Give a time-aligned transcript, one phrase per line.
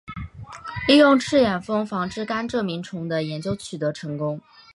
[0.87, 4.41] 利用赤眼蜂防治甘蔗螟虫的研究取得成功。